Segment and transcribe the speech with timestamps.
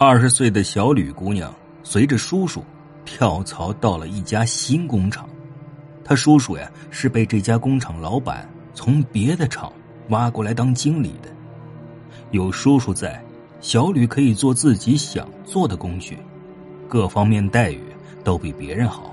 [0.00, 1.52] 二十岁的小吕姑娘
[1.82, 2.62] 随着叔叔
[3.04, 5.28] 跳槽到了一家新工厂。
[6.04, 9.72] 她叔叔呀是被这家工厂老板从别的厂
[10.10, 11.28] 挖过来当经理的。
[12.30, 13.20] 有叔叔在，
[13.60, 16.16] 小吕可以做自己想做的工序，
[16.88, 17.82] 各方面待遇
[18.22, 19.12] 都比别人好。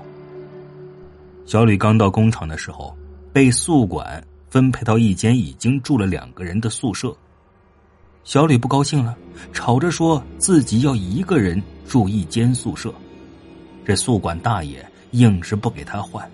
[1.44, 2.96] 小吕刚到工厂的时候，
[3.32, 7.12] 被宿管分配到一间已经住了两个人的宿舍。
[8.26, 9.16] 小吕不高兴了，
[9.52, 12.92] 吵着说自己要一个人住一间宿舍。
[13.84, 16.28] 这宿管大爷硬是不给他换，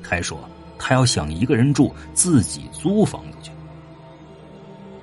[0.00, 0.38] 还说
[0.78, 3.50] 他要想一个人住，自己租房子去。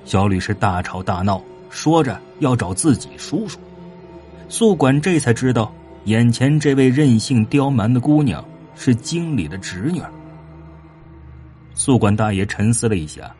[0.06, 3.58] 小吕是大吵大闹，说着要找自己叔叔。
[4.48, 5.70] 宿管这才知道，
[6.04, 8.42] 眼前这位任性刁蛮的姑娘
[8.74, 10.00] 是经理的侄女。
[11.74, 13.30] 宿管大爷沉思了一下。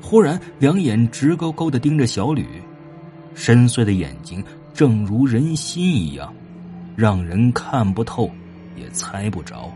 [0.00, 2.46] 忽然，两眼直勾勾的盯着小吕，
[3.34, 6.32] 深邃的眼睛正如人心一样，
[6.94, 8.30] 让人看不透，
[8.76, 9.72] 也猜不着。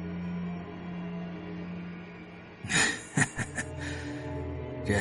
[4.87, 4.95] 这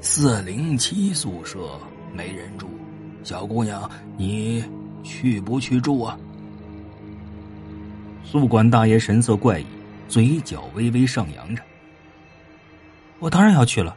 [0.00, 1.78] 四零七宿舍
[2.12, 2.66] 没人住，
[3.22, 4.64] 小姑娘，你
[5.04, 6.18] 去不去住啊？
[8.24, 9.66] 宿管大爷神色怪异，
[10.08, 11.62] 嘴角微微上扬着。
[13.20, 13.96] 我当然要去了。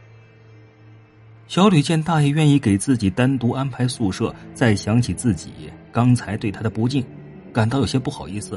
[1.52, 7.04] 小吕见大爷愿意给自己单独安排宿舍，再想起自己刚才对他的不敬，
[7.52, 8.56] 感到有些不好意思。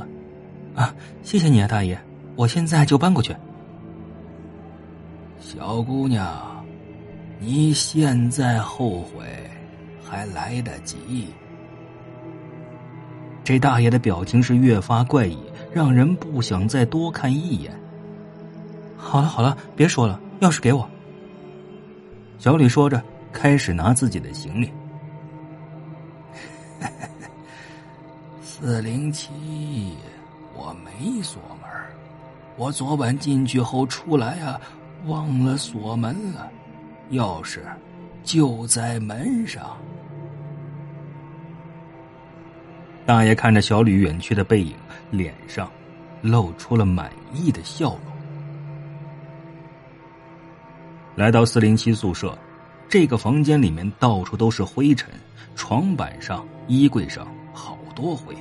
[0.73, 1.99] 啊，谢谢你啊，大爷，
[2.37, 3.35] 我现在就搬过去。
[5.41, 6.65] 小姑娘，
[7.37, 9.25] 你现在后悔
[10.01, 11.27] 还来得及。
[13.43, 15.37] 这大爷的表情是越发怪异，
[15.69, 17.77] 让人不想再多看一眼。
[18.95, 20.89] 好了好了，别说了，钥匙给我。
[22.37, 23.01] 小李说着，
[23.31, 24.71] 开始拿自己的行李。
[28.43, 29.31] 四零七，
[30.53, 31.69] 我没锁门
[32.57, 34.59] 我昨晚进去后出来啊，
[35.07, 36.49] 忘了锁门了，
[37.11, 37.59] 钥匙
[38.23, 39.75] 就在门上。
[43.05, 44.75] 大爷看着小李远去的背影，
[45.11, 45.69] 脸上
[46.21, 48.14] 露出了满意的笑容。
[51.15, 52.37] 来到四零七宿舍，
[52.89, 55.09] 这个房间里面到处都是灰尘，
[55.55, 58.35] 床板上、衣柜上好多灰，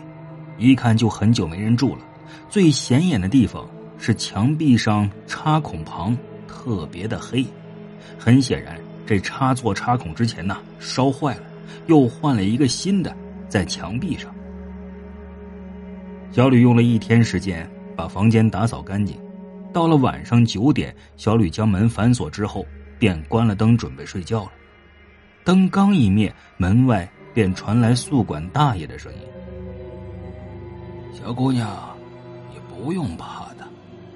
[0.58, 2.02] 一看就很久没人住了。
[2.50, 3.64] 最显眼的地方
[3.96, 6.16] 是墙壁上插孔旁
[6.48, 7.46] 特别的黑，
[8.18, 8.76] 很显然
[9.06, 11.42] 这插座插孔之前呢烧坏了，
[11.86, 13.16] 又换了一个新的
[13.48, 14.34] 在墙壁上。
[16.32, 19.16] 小吕用了一天时间把房间打扫干净。
[19.74, 22.64] 到了晚上九点，小吕将门反锁之后，
[22.98, 24.52] 便关了灯，准备睡觉了。
[25.44, 29.18] 灯刚一灭，门外便传来宿管大爷的声音
[31.12, 31.68] ：“小姑娘，
[32.50, 33.66] 你不用怕的，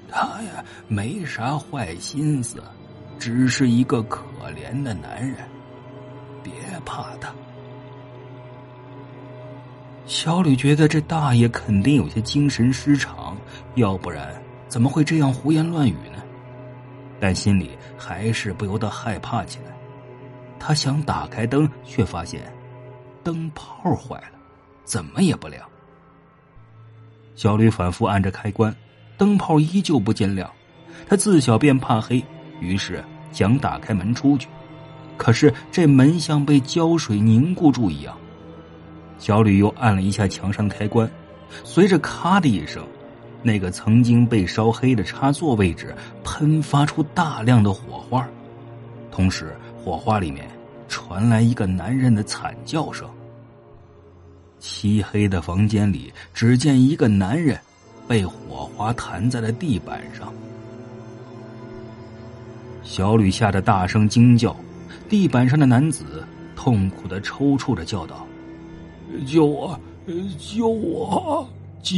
[0.09, 2.63] 他呀没啥坏心思，
[3.19, 4.23] 只是一个可
[4.55, 5.35] 怜的男人，
[6.41, 6.53] 别
[6.85, 7.33] 怕他。”
[10.07, 13.35] 小吕觉得这大爷肯定有些精神失常，
[13.75, 14.38] 要不然。
[14.69, 16.23] 怎么会这样胡言乱语呢？
[17.19, 19.75] 但心里还是不由得害怕起来。
[20.57, 22.41] 他想打开灯，却发现
[23.23, 24.39] 灯泡坏了，
[24.85, 25.67] 怎么也不亮。
[27.35, 28.73] 小吕反复按着开关，
[29.17, 30.49] 灯泡依旧不见亮。
[31.07, 32.23] 他自小便怕黑，
[32.59, 34.47] 于是想打开门出去，
[35.17, 38.15] 可是这门像被胶水凝固住一样。
[39.17, 41.09] 小吕又按了一下墙上开关，
[41.63, 42.85] 随着“咔”的一声。
[43.41, 48.27] 那个曾经被烧黑的插座位置喷发出大量的火花，
[49.11, 50.45] 同时火花里面
[50.87, 53.07] 传来一个男人的惨叫声。
[54.59, 57.57] 漆黑的房间里，只见一个男人
[58.09, 60.33] 被火花弹在了地板上。
[62.83, 64.53] 小吕吓得大声惊叫，
[65.07, 66.25] 地板上的男子
[66.57, 68.27] 痛苦的抽搐着叫道
[69.25, 69.79] ：“救我！
[70.37, 71.47] 救我！
[71.81, 71.95] 救！”